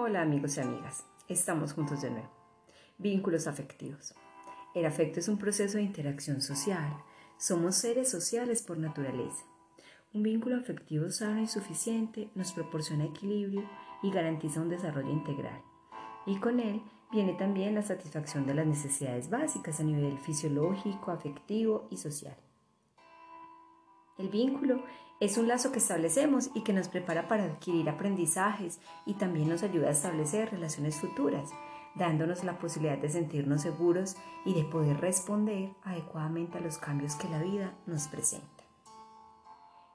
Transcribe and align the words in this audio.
Hola 0.00 0.22
amigos 0.22 0.56
y 0.56 0.60
amigas, 0.60 1.04
estamos 1.26 1.72
juntos 1.72 2.02
de 2.02 2.10
nuevo. 2.10 2.30
Vínculos 2.98 3.48
afectivos. 3.48 4.14
El 4.72 4.86
afecto 4.86 5.18
es 5.18 5.26
un 5.26 5.38
proceso 5.38 5.76
de 5.76 5.82
interacción 5.82 6.40
social. 6.40 6.96
Somos 7.36 7.74
seres 7.74 8.08
sociales 8.08 8.62
por 8.62 8.78
naturaleza. 8.78 9.44
Un 10.14 10.22
vínculo 10.22 10.56
afectivo 10.56 11.10
sano 11.10 11.42
y 11.42 11.48
suficiente 11.48 12.30
nos 12.36 12.52
proporciona 12.52 13.06
equilibrio 13.06 13.68
y 14.00 14.12
garantiza 14.12 14.60
un 14.60 14.68
desarrollo 14.68 15.10
integral. 15.10 15.60
Y 16.26 16.38
con 16.38 16.60
él 16.60 16.80
viene 17.10 17.32
también 17.32 17.74
la 17.74 17.82
satisfacción 17.82 18.46
de 18.46 18.54
las 18.54 18.68
necesidades 18.68 19.28
básicas 19.28 19.80
a 19.80 19.82
nivel 19.82 20.16
fisiológico, 20.20 21.10
afectivo 21.10 21.88
y 21.90 21.96
social. 21.96 22.36
El 24.16 24.28
vínculo 24.28 24.80
es 25.20 25.36
un 25.36 25.48
lazo 25.48 25.72
que 25.72 25.78
establecemos 25.78 26.50
y 26.54 26.62
que 26.62 26.72
nos 26.72 26.88
prepara 26.88 27.26
para 27.26 27.44
adquirir 27.44 27.88
aprendizajes 27.88 28.78
y 29.04 29.14
también 29.14 29.48
nos 29.48 29.64
ayuda 29.64 29.88
a 29.88 29.92
establecer 29.92 30.50
relaciones 30.50 30.96
futuras, 30.96 31.50
dándonos 31.96 32.44
la 32.44 32.58
posibilidad 32.58 32.98
de 32.98 33.08
sentirnos 33.08 33.62
seguros 33.62 34.16
y 34.44 34.54
de 34.54 34.64
poder 34.64 35.00
responder 35.00 35.70
adecuadamente 35.82 36.58
a 36.58 36.60
los 36.60 36.78
cambios 36.78 37.16
que 37.16 37.28
la 37.28 37.42
vida 37.42 37.74
nos 37.86 38.06
presenta. 38.06 38.46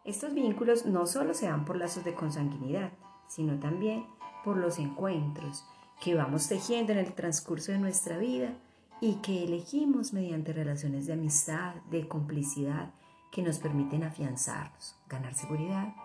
Estos 0.03 0.33
vínculos 0.33 0.85
no 0.85 1.05
solo 1.05 1.33
se 1.33 1.45
dan 1.45 1.63
por 1.63 1.77
lazos 1.77 2.03
de 2.03 2.13
consanguinidad, 2.13 2.91
sino 3.29 3.57
también 3.59 4.05
por 4.43 4.57
los 4.57 4.77
encuentros 4.77 5.65
que 6.01 6.15
vamos 6.15 6.49
tejiendo 6.49 6.91
en 6.91 6.97
el 6.97 7.13
transcurso 7.13 7.71
de 7.71 7.79
nuestra 7.79 8.17
vida 8.17 8.57
y 8.99 9.15
que 9.21 9.45
elegimos 9.45 10.11
mediante 10.11 10.51
relaciones 10.51 11.05
de 11.07 11.13
amistad, 11.13 11.75
de 11.89 12.09
complicidad 12.09 12.91
que 13.33 13.41
nos 13.41 13.57
permiten 13.57 14.03
afianzarnos, 14.03 14.95
ganar 15.09 15.33
seguridad 15.33 15.95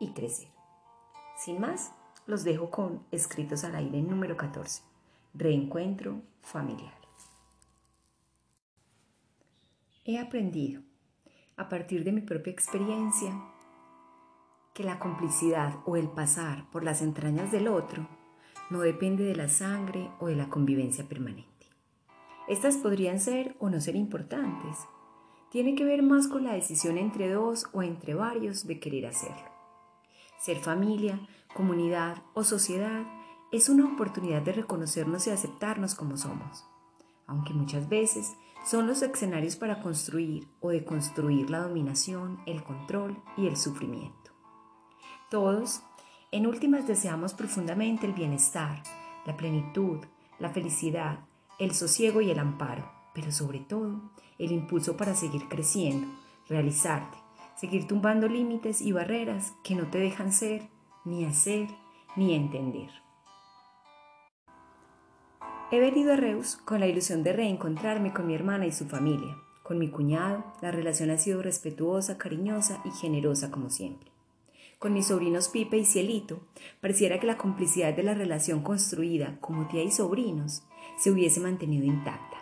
y 0.00 0.12
crecer. 0.12 0.48
Sin 1.38 1.60
más, 1.60 1.92
los 2.26 2.42
dejo 2.42 2.68
con 2.70 3.06
Escritos 3.12 3.62
al 3.62 3.76
aire 3.76 4.02
número 4.02 4.36
14, 4.36 4.82
Reencuentro 5.34 6.20
familiar. 6.42 6.92
He 10.04 10.18
aprendido, 10.18 10.82
a 11.56 11.68
partir 11.68 12.02
de 12.02 12.10
mi 12.10 12.22
propia 12.22 12.52
experiencia, 12.52 13.32
que 14.74 14.82
la 14.82 14.98
complicidad 14.98 15.76
o 15.86 15.96
el 15.96 16.08
pasar 16.08 16.68
por 16.72 16.82
las 16.82 17.02
entrañas 17.02 17.52
del 17.52 17.68
otro 17.68 18.08
no 18.70 18.80
depende 18.80 19.22
de 19.22 19.36
la 19.36 19.48
sangre 19.48 20.10
o 20.18 20.26
de 20.26 20.34
la 20.34 20.48
convivencia 20.48 21.08
permanente. 21.08 21.68
Estas 22.48 22.76
podrían 22.78 23.20
ser 23.20 23.54
o 23.60 23.70
no 23.70 23.80
ser 23.80 23.94
importantes, 23.94 24.76
tiene 25.54 25.76
que 25.76 25.84
ver 25.84 26.02
más 26.02 26.26
con 26.26 26.42
la 26.42 26.54
decisión 26.54 26.98
entre 26.98 27.32
dos 27.32 27.68
o 27.72 27.84
entre 27.84 28.12
varios 28.14 28.66
de 28.66 28.80
querer 28.80 29.06
hacerlo. 29.06 29.52
Ser 30.40 30.56
familia, 30.56 31.20
comunidad 31.54 32.24
o 32.34 32.42
sociedad 32.42 33.06
es 33.52 33.68
una 33.68 33.84
oportunidad 33.86 34.42
de 34.42 34.52
reconocernos 34.52 35.28
y 35.28 35.30
aceptarnos 35.30 35.94
como 35.94 36.16
somos, 36.16 36.66
aunque 37.28 37.54
muchas 37.54 37.88
veces 37.88 38.34
son 38.66 38.88
los 38.88 39.00
escenarios 39.02 39.54
para 39.54 39.80
construir 39.80 40.48
o 40.58 40.70
deconstruir 40.70 41.48
la 41.50 41.60
dominación, 41.60 42.40
el 42.46 42.64
control 42.64 43.22
y 43.36 43.46
el 43.46 43.56
sufrimiento. 43.56 44.32
Todos, 45.30 45.84
en 46.32 46.48
últimas, 46.48 46.88
deseamos 46.88 47.32
profundamente 47.32 48.08
el 48.08 48.12
bienestar, 48.12 48.82
la 49.24 49.36
plenitud, 49.36 50.04
la 50.40 50.50
felicidad, 50.50 51.20
el 51.60 51.76
sosiego 51.76 52.20
y 52.22 52.32
el 52.32 52.40
amparo, 52.40 53.03
pero 53.14 53.32
sobre 53.32 53.60
todo 53.60 54.00
el 54.38 54.52
impulso 54.52 54.96
para 54.96 55.14
seguir 55.14 55.48
creciendo, 55.48 56.06
realizarte, 56.48 57.16
seguir 57.56 57.86
tumbando 57.86 58.28
límites 58.28 58.80
y 58.80 58.92
barreras 58.92 59.54
que 59.62 59.74
no 59.74 59.88
te 59.88 59.98
dejan 59.98 60.32
ser, 60.32 60.68
ni 61.04 61.24
hacer, 61.24 61.68
ni 62.16 62.34
entender. 62.34 62.90
He 65.70 65.80
venido 65.80 66.12
a 66.12 66.16
Reus 66.16 66.56
con 66.56 66.80
la 66.80 66.86
ilusión 66.86 67.22
de 67.22 67.32
reencontrarme 67.32 68.12
con 68.12 68.26
mi 68.26 68.34
hermana 68.34 68.66
y 68.66 68.72
su 68.72 68.86
familia. 68.86 69.36
Con 69.62 69.78
mi 69.78 69.88
cuñado, 69.88 70.44
la 70.60 70.70
relación 70.70 71.10
ha 71.10 71.16
sido 71.16 71.42
respetuosa, 71.42 72.18
cariñosa 72.18 72.82
y 72.84 72.90
generosa 72.90 73.50
como 73.50 73.70
siempre. 73.70 74.10
Con 74.78 74.92
mis 74.92 75.06
sobrinos 75.06 75.48
Pipe 75.48 75.78
y 75.78 75.86
Cielito, 75.86 76.40
pareciera 76.82 77.18
que 77.18 77.26
la 77.26 77.38
complicidad 77.38 77.94
de 77.94 78.02
la 78.02 78.12
relación 78.12 78.62
construida 78.62 79.38
como 79.40 79.66
tía 79.66 79.82
y 79.82 79.90
sobrinos 79.90 80.62
se 80.98 81.10
hubiese 81.10 81.40
mantenido 81.40 81.86
intacta. 81.86 82.33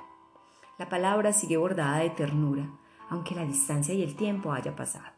La 0.82 0.88
palabra 0.88 1.32
sigue 1.32 1.58
bordada 1.58 1.98
de 1.98 2.10
ternura, 2.10 2.68
aunque 3.08 3.36
la 3.36 3.44
distancia 3.44 3.94
y 3.94 4.02
el 4.02 4.16
tiempo 4.16 4.52
haya 4.52 4.74
pasado. 4.74 5.12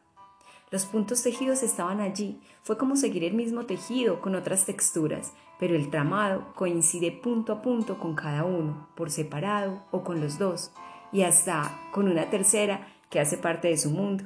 Los 0.70 0.84
puntos 0.84 1.22
tejidos 1.22 1.62
estaban 1.62 2.02
allí, 2.02 2.38
fue 2.62 2.76
como 2.76 2.96
seguir 2.96 3.24
el 3.24 3.32
mismo 3.32 3.64
tejido 3.64 4.20
con 4.20 4.34
otras 4.34 4.66
texturas, 4.66 5.32
pero 5.58 5.74
el 5.74 5.88
tramado 5.88 6.52
coincide 6.54 7.12
punto 7.12 7.54
a 7.54 7.62
punto 7.62 7.98
con 7.98 8.14
cada 8.14 8.44
uno, 8.44 8.88
por 8.94 9.10
separado 9.10 9.82
o 9.90 10.04
con 10.04 10.20
los 10.20 10.38
dos, 10.38 10.70
y 11.12 11.22
hasta 11.22 11.74
con 11.92 12.08
una 12.08 12.28
tercera 12.28 12.86
que 13.08 13.18
hace 13.18 13.38
parte 13.38 13.68
de 13.68 13.78
su 13.78 13.88
mundo. 13.88 14.24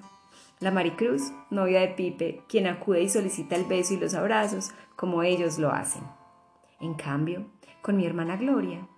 La 0.58 0.72
Maricruz, 0.72 1.30
novia 1.50 1.82
de 1.82 1.94
Pipe, 1.94 2.42
quien 2.48 2.66
acude 2.66 3.02
y 3.02 3.08
solicita 3.08 3.54
el 3.54 3.64
beso 3.64 3.94
y 3.94 3.98
los 3.98 4.14
abrazos 4.14 4.72
como 4.96 5.22
ellos 5.22 5.60
lo 5.60 5.70
hacen. 5.70 6.02
En 6.80 6.94
cambio, 6.94 7.46
con 7.80 7.96
mi 7.96 8.06
hermana 8.06 8.36
Gloria, 8.36 8.88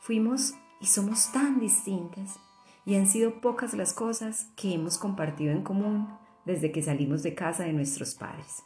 fuimos 0.00 0.52
y 0.80 0.86
somos 0.86 1.32
tan 1.32 1.60
distintas 1.60 2.38
y 2.84 2.96
han 2.96 3.06
sido 3.06 3.40
pocas 3.40 3.74
las 3.74 3.92
cosas 3.92 4.46
que 4.56 4.74
hemos 4.74 4.98
compartido 4.98 5.52
en 5.52 5.62
común 5.62 6.08
desde 6.44 6.72
que 6.72 6.82
salimos 6.82 7.22
de 7.22 7.34
casa 7.34 7.64
de 7.64 7.72
nuestros 7.72 8.14
padres. 8.14 8.62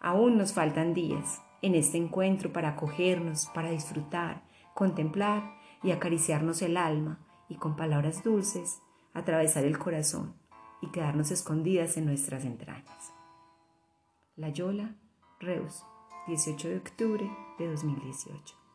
Aún 0.00 0.36
nos 0.36 0.52
faltan 0.52 0.94
días 0.94 1.40
en 1.62 1.74
este 1.74 1.98
encuentro 1.98 2.52
para 2.52 2.70
acogernos, 2.70 3.46
para 3.54 3.70
disfrutar, 3.70 4.42
contemplar 4.74 5.56
y 5.82 5.92
acariciarnos 5.92 6.62
el 6.62 6.76
alma 6.76 7.20
y 7.48 7.56
con 7.56 7.76
palabras 7.76 8.22
dulces 8.22 8.80
atravesar 9.14 9.64
el 9.64 9.78
corazón 9.78 10.34
y 10.82 10.90
quedarnos 10.90 11.30
escondidas 11.30 11.96
en 11.96 12.04
nuestras 12.04 12.44
entrañas. 12.44 13.12
La 14.36 14.50
Yola, 14.50 14.94
Reus, 15.40 15.82
18 16.26 16.68
de 16.68 16.76
octubre 16.76 17.30
de 17.58 17.68
2018. 17.68 18.65